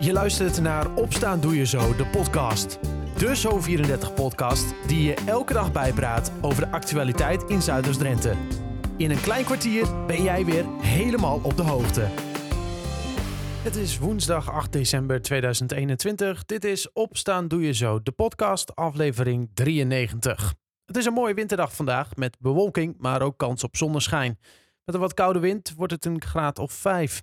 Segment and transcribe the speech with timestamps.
[0.00, 2.78] Je luistert naar Opstaan Doe Je Zo, de podcast.
[3.16, 8.34] De Zo34-podcast die je elke dag bijpraat over de actualiteit in Zuiders-Drenthe.
[8.96, 12.08] In een klein kwartier ben jij weer helemaal op de hoogte.
[13.62, 16.44] Het is woensdag 8 december 2021.
[16.44, 20.54] Dit is Opstaan Doe Je Zo, de podcast, aflevering 93.
[20.84, 24.38] Het is een mooie winterdag vandaag met bewolking, maar ook kans op zonneschijn.
[24.84, 27.22] Met een wat koude wind wordt het een graad of 5.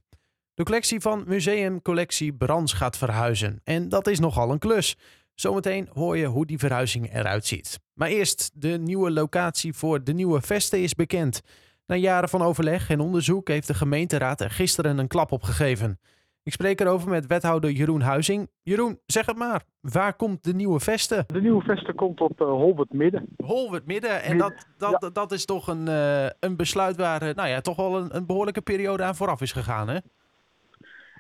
[0.56, 3.62] De collectie van Museum Collectie Brands gaat verhuizen.
[3.64, 4.98] En dat is nogal een klus.
[5.34, 7.80] Zometeen hoor je hoe die verhuizing eruit ziet.
[7.94, 11.42] Maar eerst, de nieuwe locatie voor de nieuwe vesten is bekend.
[11.86, 16.00] Na jaren van overleg en onderzoek heeft de gemeenteraad er gisteren een klap op gegeven.
[16.44, 18.50] Ik spreek erover met wethouder Jeroen Huizing.
[18.62, 19.64] Jeroen, zeg het maar.
[19.82, 21.24] Waar komt de nieuwe vesten?
[21.28, 23.26] De nieuwe vesten komt op uh, Holwert Midden.
[23.38, 24.24] Holwert Midden.
[24.24, 27.76] En dat, dat, dat is toch een, uh, een besluit waar uh, nou ja, toch
[27.76, 29.98] wel een, een behoorlijke periode aan vooraf is gegaan, hè?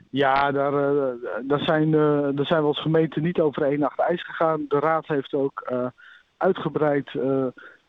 [0.09, 0.72] Ja, daar,
[1.44, 4.66] daar, zijn, uh, daar zijn we als gemeente niet over één nacht ijs gegaan.
[4.68, 5.88] De raad heeft ook uh,
[6.38, 7.12] uitgebreid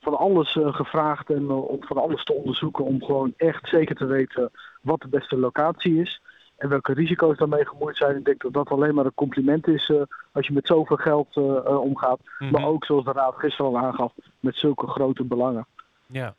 [0.00, 4.50] van alles gevraagd en om van alles te onderzoeken om gewoon echt zeker te weten
[4.80, 6.20] wat de beste locatie is.
[6.56, 8.16] En welke risico's daarmee gemoeid zijn.
[8.16, 9.92] Ik denk dat dat alleen maar een compliment is
[10.32, 12.18] als je met zoveel geld omgaat.
[12.18, 12.50] Mm -hmm.
[12.50, 15.66] Maar ook zoals de raad gisteren al aangaf, met zulke grote belangen.
[16.06, 16.34] Ja.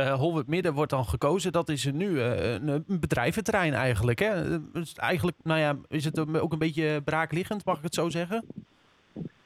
[0.00, 1.52] Uh, Holwert Midden wordt dan gekozen.
[1.52, 4.18] Dat is nu uh, een, een bedrijventerrein eigenlijk.
[4.18, 4.58] Hè?
[4.72, 8.44] Dus eigenlijk, nou ja, is het ook een beetje braakliggend, mag ik het zo zeggen?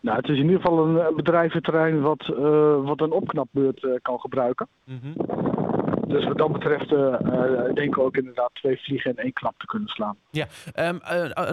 [0.01, 4.21] Nou, het is in ieder geval een, een bedrijventerrein wat, uh, wat een opknapbeurt kan
[4.21, 4.69] gebruiken.
[4.85, 5.15] Mm -hmm.
[6.09, 6.89] Dus wat dat betreft
[7.75, 10.17] denken we ook inderdaad twee vliegen in één klap te kunnen slaan.
[10.31, 10.47] Ja,
[10.77, 10.99] um,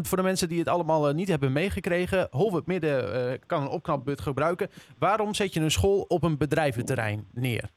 [0.06, 2.28] voor de mensen die het allemaal niet hebben meegekregen.
[2.32, 4.70] Holwert Midden kan een opknapbeurt gebruiken.
[5.00, 7.70] Waarom zet je een school op een bedrijventerrein neer?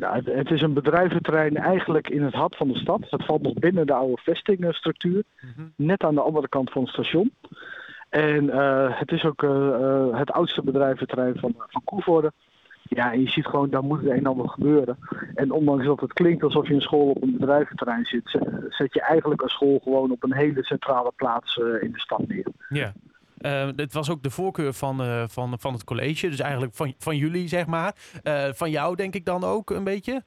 [0.00, 3.00] Nou, het, is een bedrijventerrein eigenlijk in het hart van de stad.
[3.10, 5.22] Het valt nog binnen de oude vestingstructuur.
[5.40, 5.72] Mm -hmm.
[5.76, 7.32] Net aan de andere kant van het station.
[8.08, 12.32] En uh, het is ook uh, uh, het oudste bedrijventerrein van, van Koevoorde.
[12.82, 14.98] Ja, en je ziet gewoon, daar moet het een en ander gebeuren.
[15.34, 18.38] En ondanks dat het klinkt alsof je een school op een bedrijventerrein zit,
[18.68, 22.46] zet je eigenlijk een school gewoon op een hele centrale plaats in de stad neer.
[22.68, 22.92] Ja.
[23.40, 26.28] Uh, dit was ook de voorkeur van, uh, van, van het college.
[26.28, 27.94] Dus eigenlijk van, van jullie, zeg maar.
[28.22, 30.24] Uh, van jou denk ik dan ook een beetje?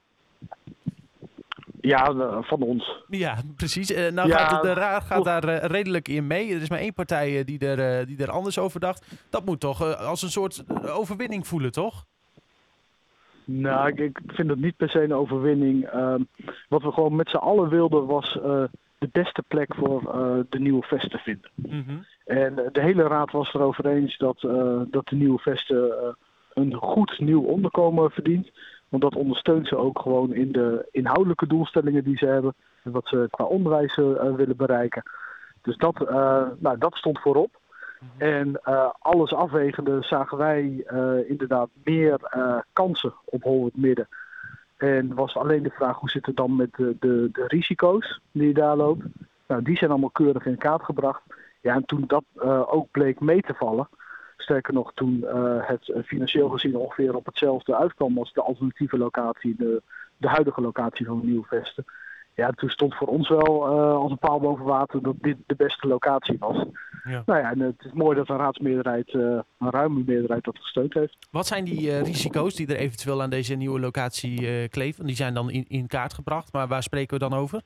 [1.80, 3.02] Ja, van ons.
[3.08, 3.88] Ja, precies.
[3.88, 6.54] nou ja, gaat de, de raad gaat daar redelijk in mee.
[6.54, 9.06] Er is maar één partij die, er, die er anders over dacht.
[9.30, 12.04] Dat moet toch als een soort overwinning voelen, toch?
[13.44, 15.84] Nou, ik, ik vind het niet per se een overwinning.
[15.84, 16.22] Ehm,
[16.68, 18.32] wat we gewoon met z'n allen wilden was
[18.98, 20.02] de beste plek voor
[20.48, 21.50] de nieuwe vest te vinden.
[21.54, 22.04] Mm -hmm.
[22.24, 26.08] En de hele raad was erover eens dat, uh, dat de nieuwe vesten uh,
[26.54, 28.50] een goed nieuw onderkomen verdient.
[28.88, 32.54] Want dat ondersteunt ze ook gewoon in de inhoudelijke doelstellingen die ze hebben.
[32.82, 35.02] En wat ze qua onderwijs uh, willen bereiken.
[35.62, 35.98] Dus dat,
[36.58, 37.60] nou, dat stond voorop.
[38.16, 38.60] En
[38.98, 40.86] alles afwegende zagen wij
[41.28, 42.18] inderdaad meer
[42.72, 44.08] kansen op Holwert Midden.
[44.76, 48.46] En was alleen de vraag hoe zit het dan met de, de, de risico's die
[48.46, 49.04] je daar loopt.
[49.46, 51.22] Nou, die zijn allemaal keurig in kaart gebracht.
[51.64, 53.88] Ja, en toen dat uh, ook bleek mee te vallen,
[54.36, 59.54] sterker nog, toen uh, het financieel gezien ongeveer op hetzelfde uitkwam als de alternatieve locatie,
[59.56, 59.82] de,
[60.16, 61.84] de huidige locatie van Nieuwvesten.
[62.34, 65.86] Ja, toen stond voor ons wel als een paal boven water dat dit de beste
[65.86, 66.64] locatie was.
[67.04, 67.22] Ja.
[67.26, 71.16] Nou ja, en het is mooi dat een raadsmeerderheid, een ruime meerderheid dat gesteund heeft.
[71.30, 75.06] Wat zijn die risico's die er eventueel aan deze nieuwe locatie kleven?
[75.06, 77.62] Die zijn dan in, in kaart gebracht, maar waar spreken we dan over?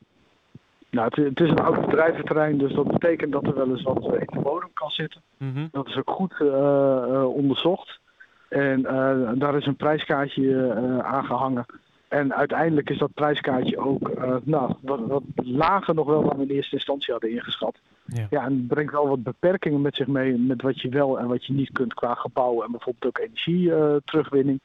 [0.90, 4.04] Nou, het, het, is een oud bedrijventerrein, dus dat betekent dat er wel eens wat
[4.04, 5.22] in de bodem kan zitten.
[5.36, 5.68] Mm -hmm.
[5.72, 8.00] Dat is ook goed uh, uh, onderzocht.
[8.48, 10.72] En uh, daar is een prijskaartje
[11.02, 11.66] aangehangen.
[12.08, 14.10] En uiteindelijk is dat prijskaartje ook
[14.44, 17.78] nou, wat, wat, lager nog wel dan we in eerste instantie hadden ingeschat.
[18.04, 18.26] Ja.
[18.30, 21.26] ja, en het brengt wel wat beperkingen met zich mee met wat je wel en
[21.26, 24.60] wat je niet kunt qua gebouwen en bijvoorbeeld ook energie-terugwinning.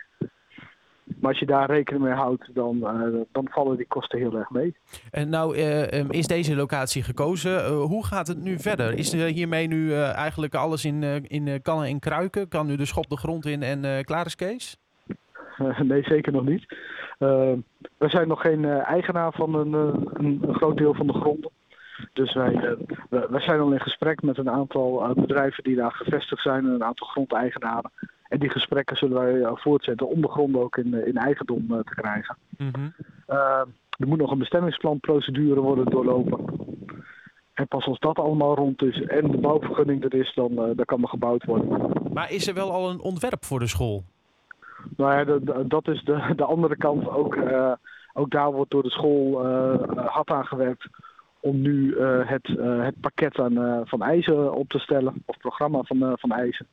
[1.24, 4.50] Maar als je daar rekening mee houdt, dan, uh, dan vallen die kosten heel erg
[4.50, 4.76] mee.
[5.12, 7.52] En nou uh, is deze locatie gekozen.
[7.52, 8.98] Uh, hoe gaat het nu verder?
[8.98, 12.48] Is er hiermee nu eigenlijk alles in, in kannen en kruiken?
[12.48, 14.78] Kan nu de schop de grond in en klaar is Kees?
[15.84, 16.76] nee, zeker nog niet.
[17.18, 21.52] we zijn nog geen eigenaar van een, een, een, groot deel van de gronden.
[22.14, 22.78] Dus wij,
[23.10, 26.72] we, wij zijn al in gesprek met een aantal bedrijven die daar gevestigd zijn en
[26.72, 27.92] een aantal grondeigenaren.
[28.34, 32.38] En die gesprekken zullen wij voortzetten om de grond ook in, in eigendom te krijgen.
[32.58, 32.94] Mm -hmm.
[33.30, 33.62] uh,
[33.98, 36.40] er moet nog een bestemmingsplanprocedure worden doorlopen.
[37.54, 41.02] En pas als dat allemaal rond is en de bouwvergunning er is, dan, dan kan
[41.02, 41.92] er gebouwd worden.
[42.14, 44.04] Maar is er wel al een ontwerp voor de school?
[44.98, 47.10] Nou ja, dat is de, de andere kant.
[47.10, 47.74] Ook, uh,
[48.14, 49.46] ook daar wordt door de school
[49.96, 50.88] hard aan gewerkt
[51.40, 56.32] om nu het, het pakket aan, van eisen op te stellen, of programma van, van
[56.32, 56.68] eisen.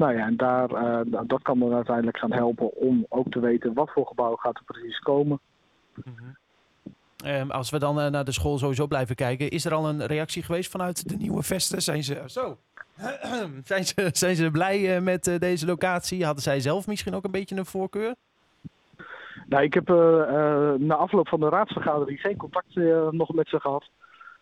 [0.00, 0.68] Nou ja, en daar,
[1.26, 4.64] dat kan dan uiteindelijk gaan helpen om ook te weten wat voor gebouw gaat er
[4.64, 5.40] precies komen.
[6.04, 6.38] Mm
[7.26, 10.06] Um, als we dan uh, naar de school sowieso blijven kijken, is er al een
[10.06, 11.82] reactie geweest vanuit de nieuwe vesten?
[11.82, 12.56] Zijn ze, zo.
[13.64, 16.24] zijn, ze, zijn ze blij uh, met deze locatie?
[16.24, 18.14] Hadden zij zelf misschien ook een beetje een voorkeur?
[19.46, 19.88] Nou, ik heb
[20.78, 22.74] na afloop van de raadsvergadering geen contact
[23.10, 23.88] nog met ze gehad.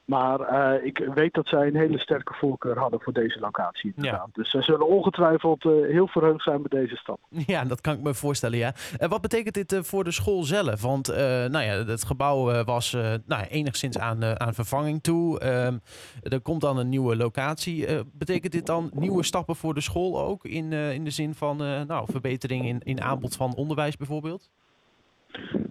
[0.09, 3.93] Maar uh, ik weet dat zij een hele sterke voorkeur hadden voor deze locatie.
[3.97, 4.27] Ja.
[4.33, 7.21] Dus zij zullen ongetwijfeld uh, heel verheugd zijn met deze stap.
[7.47, 8.73] Ja, dat kan ik me voorstellen, ja.
[8.99, 10.83] En wat betekent dit uh, voor de school zelf?
[10.83, 12.93] Want nou ja, het gebouw was
[13.27, 15.41] nou, enigszins aan, aan vervanging toe.
[15.41, 15.79] Ehm,
[16.23, 17.87] er komt dan een nieuwe locatie.
[18.13, 20.45] betekent dit dan nieuwe stappen voor de school ook?
[20.45, 21.57] In, in de zin van
[21.87, 24.51] nou, verbetering in, in aanbod van onderwijs bijvoorbeeld?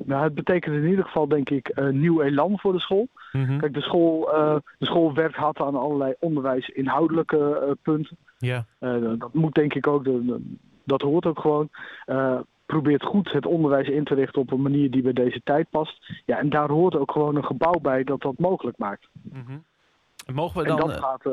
[0.08, 3.08] Nou, het betekent in ieder geval, denk ik, een nieuw elan voor de school.
[3.32, 3.58] Mhm.
[3.58, 8.18] Kijk, de school, uh, de school werkt hard aan allerlei onderwijs-inhoudelijke uh, punten.
[8.38, 8.66] Ja.
[9.18, 10.42] Dat moet denk ik ook, de,
[10.84, 11.70] dat hoort ook gewoon.
[12.66, 16.12] probeert goed het onderwijs in te richten op een manier die bij deze tijd past.
[16.26, 19.08] Ja, en daar hoort ook gewoon een gebouw bij dat dat mogelijk maakt.
[19.22, 19.64] Mm
[20.34, 20.80] Mogen we dan...
[20.80, 21.24] En dat gaat,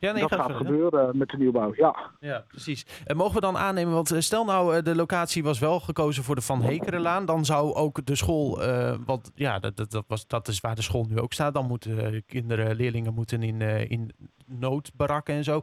[0.00, 1.96] ja, nee, dat gaat, gebeuren met de nieuwbouw, ja.
[2.20, 2.86] Ja, precies.
[3.04, 6.24] En mogen we dan aannemen, want eh, stel nou eh, de locatie was wel gekozen
[6.24, 10.04] voor de Van Hekerenlaan, dan zou ook de school, uh, want ja, dat, dat, dat,
[10.08, 13.60] was, dat is waar de school nu ook staat, dan moeten kinderen, leerlingen moeten in,
[13.60, 14.10] uh, in
[14.46, 15.62] noodbarakken en zo.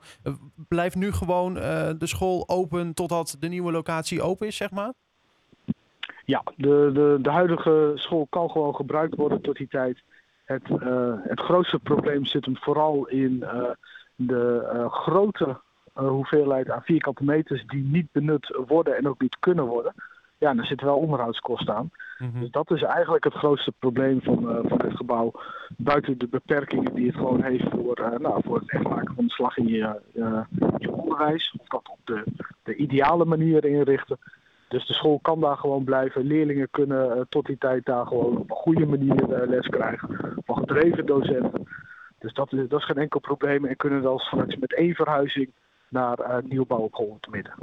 [0.67, 4.93] blijft nu gewoon de school open totdat de nieuwe locatie open is, zeg maar?
[6.25, 10.03] Ja, de, de, de huidige school kan gewoon gebruikt worden tot die tijd.
[10.45, 10.63] Het,
[11.23, 13.43] het grootste probleem zit hem vooral in
[14.15, 15.57] de uh, grote
[15.97, 19.93] uh, hoeveelheid aan vierkante meters die niet benut worden en ook niet kunnen worden.
[20.37, 21.91] Ja, daar zitten wel onderhoudskosten aan.
[22.17, 22.39] Mhm.
[22.39, 25.31] Dus dat is eigenlijk het grootste probleem van, uh, van dit gebouw.
[25.77, 29.31] Buiten de beperkingen die het gewoon heeft voor, nou, voor het echt maken van de
[29.31, 29.99] slag in je,
[30.77, 31.55] je onderwijs.
[31.59, 32.23] Of dat op de,
[32.63, 34.17] de ideale manier inrichten.
[34.67, 36.25] Dus de school kan daar gewoon blijven.
[36.25, 40.35] Leerlingen kunnen tot die tijd daar gewoon op een goede manier les krijgen.
[40.45, 41.67] Van gedreven docenten.
[42.25, 45.53] Dus dat is, dat is geen enkel probleem en kunnen dan straks met één verhuizing
[45.89, 47.53] naar uh, nieuwbouw op Holland midden.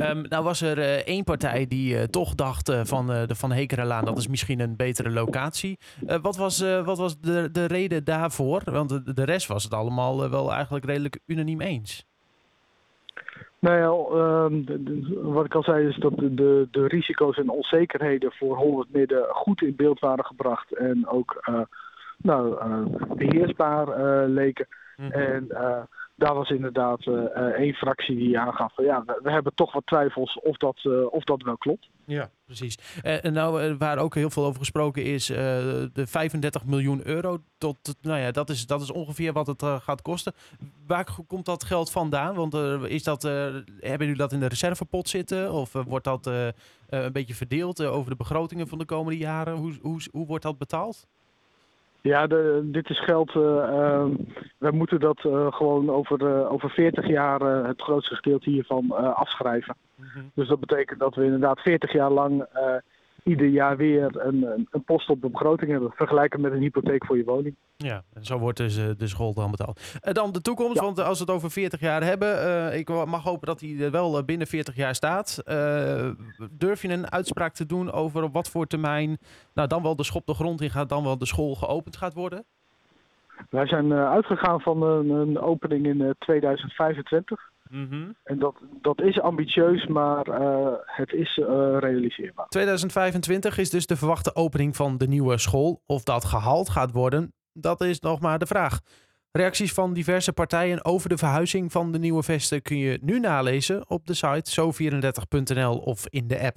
[0.00, 4.04] Um, nou was er uh, één partij die uh, toch dacht van de Van Hekerenlaan,
[4.04, 5.78] dat is misschien een betere locatie.
[6.22, 8.62] wat was, wat was de, de reden daarvoor?
[8.64, 12.06] Want de, de rest was het allemaal wel eigenlijk redelijk unaniem eens.
[13.58, 17.36] Nou ja, um, de, de, wat ik al zei is dat de, de, de risico's
[17.36, 20.76] en onzekerheden voor Holland Midden goed in beeld waren gebracht.
[20.76, 21.42] En ook
[22.24, 24.66] nou, uh, beheersbaar uh, leken.
[24.96, 25.12] Mhm.
[25.12, 25.82] En uh,
[26.16, 27.06] daar was inderdaad
[27.56, 31.24] één fractie die aangaf van ja, we, we, hebben toch wat twijfels of dat, of
[31.24, 31.88] dat wel klopt.
[32.04, 32.78] Ja, precies.
[33.02, 38.20] en nou, waar ook heel veel over gesproken is, de 35 miljoen euro, tot, nou
[38.20, 40.32] ja, dat is, dat is ongeveer wat het gaat kosten.
[40.86, 42.34] Waar komt dat geld vandaan?
[42.34, 42.54] Want
[42.88, 45.52] is dat, hebben jullie dat in de reservepot zitten?
[45.52, 46.26] Of wordt dat
[46.88, 49.54] een beetje verdeeld over de begrotingen van de komende jaren?
[49.54, 51.06] Hoe, hoe, hoe wordt dat betaald?
[52.10, 53.34] Ja, de, dit is geld.
[53.34, 54.06] Uh,
[54.58, 59.76] wij moeten dat uh, gewoon over, uh, over 40 jaar het grootste gedeelte hiervan afschrijven.
[59.96, 60.30] Mm -hmm.
[60.34, 62.46] Dus dat betekent dat we inderdaad 40 jaar lang
[63.24, 65.92] ieder jaar weer een, een post op de begroting hebben.
[65.94, 67.56] Vergelijken met een hypotheek voor je woning.
[67.76, 69.98] Ja, en zo wordt dus de school dan betaald.
[70.02, 73.22] Uh, dan de toekomst, want als we het over 40 jaar hebben, uh, ik mag
[73.22, 75.42] hopen dat hij er wel binnen 40 jaar staat.
[75.46, 76.10] Uh,
[76.50, 79.18] durf je een uitspraak te doen over op wat voor termijn
[79.54, 82.14] nou, dan wel de schop de grond in gaat, dan wel de school geopend gaat
[82.14, 82.44] worden?
[83.50, 87.52] Wij zijn uitgegaan van een, een opening in 2025.
[87.74, 91.46] Mm En dat, dat is ambitieus, maar uh, het is uh,
[91.78, 92.46] realiseerbaar.
[92.48, 95.82] 2025 is dus de verwachte opening van de nieuwe school.
[95.86, 98.80] Of dat gehaald gaat worden, dat is nog maar de vraag.
[99.30, 103.90] Reacties van diverse partijen over de verhuizing van de nieuwe vesten kun je nu nalezen
[103.90, 106.56] op de site zo34.nl of in de app.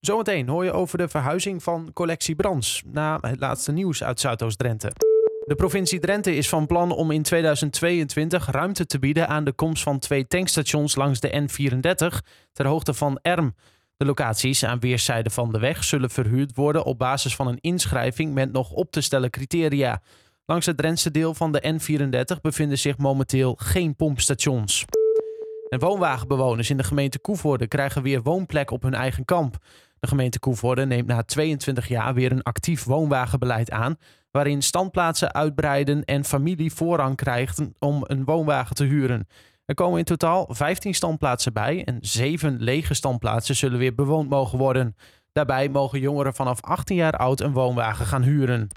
[0.00, 5.11] Zometeen hoor je over de verhuizing van collectie Brands na het laatste nieuws uit Zuidoost-Drenthe.
[5.52, 9.82] De provincie Drenthe is van plan om in 2022 ruimte te bieden aan de komst
[9.82, 13.54] van twee tankstations langs de N34 ter hoogte van Erm.
[13.96, 18.34] De locaties aan weerszijden van de weg zullen verhuurd worden op basis van een inschrijving
[18.34, 20.02] met nog op te stellen criteria.
[20.46, 24.84] Langs het Drentse deel van de N34 bevinden zich momenteel geen pompstations.
[25.68, 29.56] En woonwagenbewoners in de gemeente Koevoorde krijgen weer woonplek op hun eigen kamp.
[30.02, 33.96] De gemeente Koevoorde neemt na 22 jaar weer een actief woonwagenbeleid aan,
[34.30, 39.26] waarin standplaatsen uitbreiden en familie voorrang krijgt om een woonwagen te huren.
[39.64, 44.58] Er komen in totaal 15 standplaatsen bij en 7 lege standplaatsen zullen weer bewoond mogen
[44.58, 44.96] worden.
[45.32, 48.68] Daarbij mogen jongeren vanaf 18 jaar oud een woonwagen gaan huren.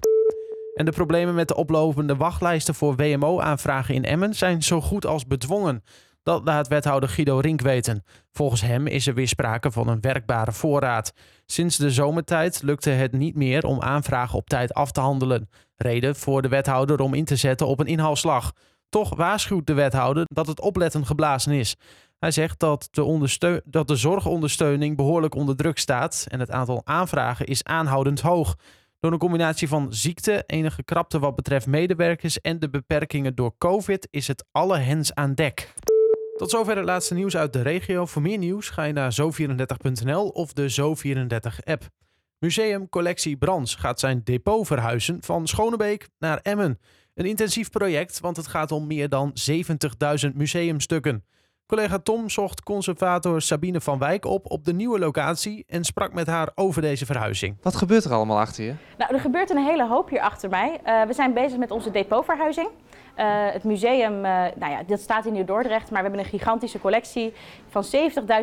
[0.74, 5.28] En de problemen met de oplopende wachtlijsten voor WMO-aanvragen in Emmen zijn zo goed als
[5.28, 5.84] bedwongen.
[6.26, 8.04] Dat laat wethouder Guido Rink weten.
[8.32, 11.14] Volgens hem is er weer sprake van een werkbare voorraad.
[11.46, 15.50] Sinds de zomertijd lukte het niet meer om aanvragen op tijd af te handelen.
[15.76, 18.52] Reden voor de wethouder om in te zetten op een inhaalslag.
[18.90, 21.76] Toch waarschuwt de wethouder dat het opletten geblazen is.
[22.20, 27.46] Hij zegt dat de, dat de zorgondersteuning behoorlijk onder druk staat en het aantal aanvragen
[27.46, 28.56] is aanhoudend hoog.
[29.00, 34.08] Door een combinatie van ziekte, enige krapte wat betreft medewerkers en de beperkingen door COVID
[34.12, 35.74] is het alle hens aan dek.
[36.36, 38.06] Tot zover het laatste nieuws uit de regio.
[38.06, 41.84] Voor meer nieuws ga je naar zo34.nl of de Zo34-app.
[42.40, 46.80] Museum Collectie Brans gaat zijn depot verhuizen van Schonebeek naar Emmen.
[47.14, 49.34] Een intensief project, want het gaat om meer dan
[50.28, 51.26] 70.000 museumstukken.
[51.68, 56.28] Collega Tom zocht conservator Sabine van Wijk op op de nieuwe locatie en sprak met
[56.28, 57.58] haar over deze verhuizing.
[57.62, 58.74] Wat gebeurt er allemaal achter je?
[58.98, 60.80] Nou, er gebeurt een hele hoop hier achter mij.
[60.86, 62.70] Uh, we zijn bezig met onze depotverhuizing.
[63.20, 66.80] Uh, het museum, uh, nou ja, dat staat in Nieuw-Dordrecht, maar we hebben een gigantische
[66.80, 67.34] collectie
[67.70, 67.84] van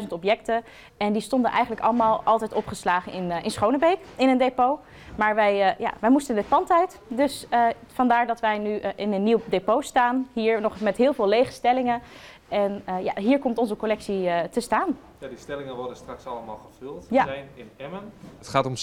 [0.03, 0.65] 70.000 objecten.
[0.97, 4.81] En die stonden eigenlijk allemaal altijd opgeslagen in, in Schonebeek, in een depot.
[5.17, 7.47] Maar wij, ja, wij moesten dit pand uit, dus
[7.87, 10.29] vandaar dat wij nu in een nieuw depot staan.
[10.33, 12.03] Hier nog met heel veel lege stellingen.
[12.53, 14.99] En uh, ja, hier komt onze collectie uh, te staan.
[15.19, 17.07] Ja, die stellingen worden straks allemaal gevuld.
[17.11, 17.25] Ja.
[17.25, 18.13] We zijn in Emmen.
[18.39, 18.75] Het gaat om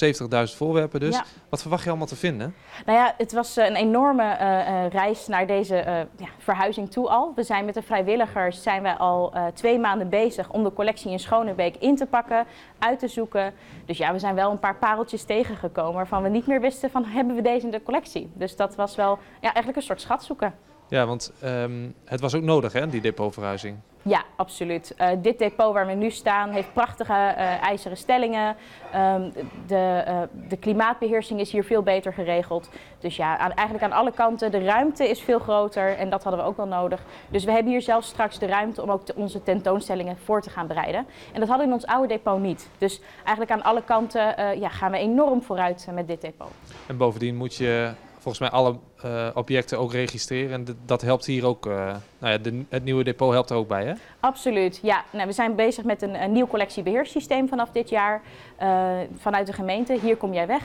[0.51, 1.15] 70.000 voorwerpen dus.
[1.15, 1.23] Ja.
[1.49, 2.55] Wat verwacht je allemaal te vinden?
[2.85, 5.75] Nou ja, het was een enorme uh, reis naar deze
[6.17, 7.31] ja, verhuizing toe al.
[7.35, 11.19] We zijn met de vrijwilligers zijn we al twee maanden bezig om de collectie in
[11.19, 12.45] Schonebeek in te pakken,
[12.79, 13.53] uit te zoeken.
[13.85, 17.05] Dus ja, we zijn wel een paar pareltjes tegengekomen waarvan we niet meer wisten van
[17.05, 18.31] hebben we deze in de collectie.
[18.33, 20.53] Dus dat was wel ja, eigenlijk een soort schat zoeken.
[20.89, 23.77] Ja, want um, het was ook nodig, hè, die depotverhuizing?
[24.01, 24.95] Ja, absoluut.
[24.97, 28.55] Uh, dit depot waar we nu staan heeft prachtige uh, ijzeren stellingen.
[28.95, 29.31] Um,
[29.67, 32.69] de, uh, de, klimaatbeheersing is hier veel beter geregeld.
[32.99, 34.51] Dus ja, aan, eigenlijk aan alle kanten.
[34.51, 37.03] De ruimte is veel groter en dat hadden we ook wel nodig.
[37.29, 40.67] Dus we hebben hier zelfs straks de ruimte om ook onze tentoonstellingen voor te gaan
[40.67, 41.05] bereiden.
[41.33, 42.69] En dat hadden we in ons oude depot niet.
[42.77, 44.21] Dus eigenlijk aan alle kanten
[44.59, 46.51] ja, gaan we enorm vooruit met dit depot.
[46.87, 50.53] En bovendien moet je volgens mij alle uh, objecten ook registreren.
[50.53, 53.85] En dat helpt hier ook, uh, nou ja, het nieuwe depot helpt er ook bij,
[53.85, 53.93] hè?
[54.19, 55.03] Absoluut, ja.
[55.11, 58.21] Nou, we zijn bezig met een, nieuw collectiebeheerssysteem vanaf dit jaar
[58.61, 59.99] uh, vanuit de gemeente.
[60.01, 60.63] Hier kom jij weg.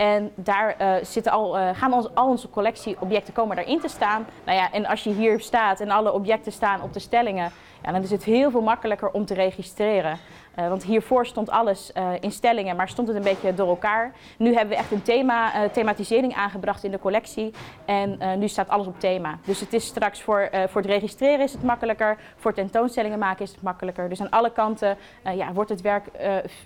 [0.00, 4.26] En daar zitten al, gaan ons, al onze collectieobjecten komen daarin te staan.
[4.44, 7.52] Nou ja, en als je hier staat en alle objecten staan op de stellingen,
[7.82, 10.18] ja, dan is het heel veel makkelijker om te registreren.
[10.58, 14.12] Uh, want hiervoor stond alles in stellingen, maar stond het een beetje door elkaar.
[14.38, 17.54] Nu hebben we echt een thema, thematisering aangebracht in de collectie.
[17.84, 19.38] En nu staat alles op thema.
[19.44, 22.18] Dus het is straks voor, voor het registreren is het makkelijker.
[22.36, 24.08] Voor tentoonstellingen maken is het makkelijker.
[24.08, 24.96] Dus aan alle kanten
[25.34, 26.06] ja, wordt het werk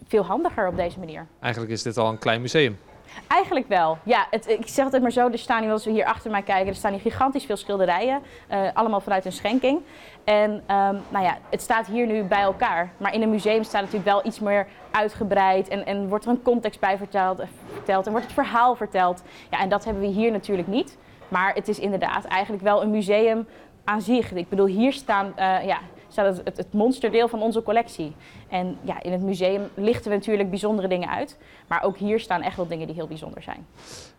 [0.06, 1.26] veel handiger op deze manier.
[1.40, 2.78] Eigenlijk is dit al een klein museum.
[3.28, 3.98] Eigenlijk wel.
[4.02, 5.30] Ja, het, ik zeg het maar zo.
[5.30, 8.22] Er staan als we hier achter mij kijken, er staan hier gigantisch veel schilderijen.
[8.50, 9.80] Uh, allemaal vanuit een schenking.
[10.24, 12.90] En um, nou ja, het staat hier nu bij elkaar.
[12.96, 15.68] Maar in een museum staat het natuurlijk wel iets meer uitgebreid.
[15.68, 17.42] En, en wordt er een context bij verteld,
[17.72, 19.22] verteld en wordt het verhaal verteld.
[19.50, 20.98] Ja, en dat hebben we hier natuurlijk niet.
[21.28, 23.46] Maar het is inderdaad eigenlijk wel een museum
[23.84, 24.32] aan zich.
[24.32, 25.78] Ik bedoel, hier staan uh, ja,
[26.14, 28.12] staat het, het, monsterdeel van onze collectie.
[28.48, 31.38] En ja, in het museum lichten we natuurlijk bijzondere dingen uit.
[31.66, 33.66] Maar ook hier staan echt wel dingen die heel bijzonder zijn.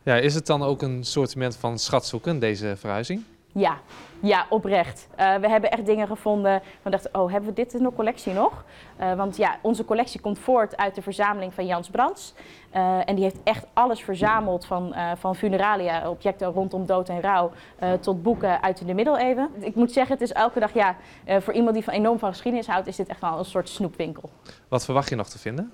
[0.03, 3.23] Ja, is het dan ook een soort van schatzoeken, deze verhuizing?
[3.57, 3.77] Ja,
[4.19, 5.07] ja, oprecht.
[5.19, 6.61] Uh, we hebben echt dingen gevonden.
[6.81, 8.63] We dachten, oh, hebben we dit in de collectie nog?
[8.99, 12.33] Uh, want ja, onze collectie komt voort uit de verzameling van Jans Brands.
[12.75, 17.51] Uh, en die heeft echt alles verzameld van, van funeralia, objecten rondom dood en rouw,
[17.99, 19.49] tot boeken uit de middeleeuwen.
[19.59, 20.95] Ik moet zeggen, het is elke dag, ja,
[21.39, 24.29] voor iemand die van enorm van geschiedenis houdt, is dit echt wel een soort snoepwinkel.
[24.67, 25.71] Wat verwacht je nog te vinden?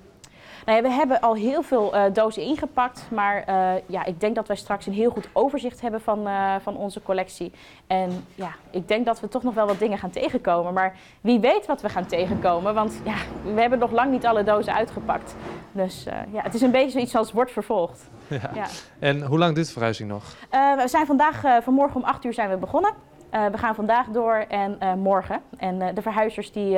[0.65, 4.35] Nou ja, we hebben al heel veel uh, dozen ingepakt, maar uh, ja, ik denk
[4.35, 7.51] dat wij straks een heel goed overzicht hebben van, uh, van onze collectie.
[7.87, 10.73] En ja, ik denk dat we toch nog wel wat dingen gaan tegenkomen.
[10.73, 13.15] Maar wie weet wat we gaan tegenkomen, want ja,
[13.53, 15.35] we hebben nog lang niet alle dozen uitgepakt.
[15.71, 18.09] Dus ja, het is een beetje zoiets als wordt vervolgd.
[18.27, 18.49] Ja.
[18.53, 18.65] ja.
[18.99, 20.35] En hoe lang duurt de verhuizing nog?
[20.49, 22.93] we zijn vandaag, vanmorgen om 8 uur zijn we begonnen.
[23.33, 25.41] Uh, we gaan vandaag door en uh, morgen.
[25.57, 26.69] En uh, de verhuizers die,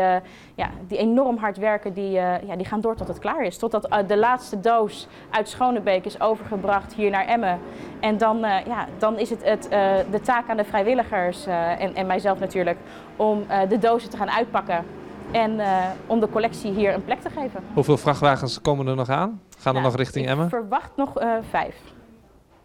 [0.56, 3.58] ja, die enorm hard werken, die, ja, die gaan door tot het klaar is.
[3.58, 7.60] Totdat de laatste doos uit Schonebeek is overgebracht hier naar Emmen.
[8.00, 9.68] En dan, ja, dan is het, het
[10.12, 12.78] de taak aan de vrijwilligers en, en mijzelf natuurlijk
[13.16, 14.86] om de dozen te gaan uitpakken.
[15.32, 15.60] En
[16.08, 17.64] om de collectie hier een plek te geven.
[17.74, 19.42] Hoeveel vrachtwagens komen er nog aan?
[19.58, 20.46] Gaan er nog richting Emmen?
[20.46, 21.14] Ik verwacht nog
[21.50, 21.76] vijf.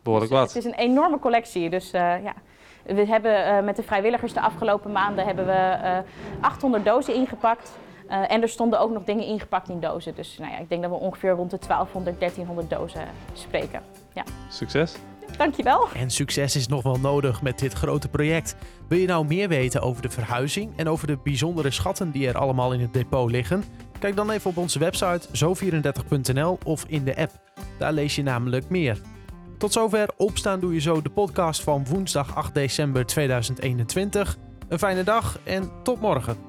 [0.02, 0.54] Behoorlijk dus, wat.
[0.54, 2.34] Het is een enorme collectie, dus ja...
[2.84, 6.04] We hebben uh, met de vrijwilligers de afgelopen maanden hebben we uh, eh,
[6.40, 7.78] 800 dozen ingepakt.
[8.10, 10.14] Uh, en er stonden ook nog dingen ingepakt in dozen.
[10.14, 13.82] Dus nou ja, ik denk dat we ongeveer rond de 1200, 1300 dozen spreken.
[14.12, 14.22] Ja.
[14.48, 14.96] Succes.
[15.36, 15.88] Dankjewel.
[15.94, 18.56] En succes is nog wel nodig met dit grote project.
[18.88, 22.38] Wil je nou meer weten over de verhuizing en over de bijzondere schatten die er
[22.38, 23.64] allemaal in het depot liggen?
[23.98, 27.32] Kijk dan even op onze website zo34.nl of in de app.
[27.78, 29.00] Daar lees je namelijk meer.
[29.58, 34.36] Tot zover Opstaan Doe Je Zo, de podcast van woensdag 8 december 2021.
[34.68, 36.47] Een fijne dag en tot morgen.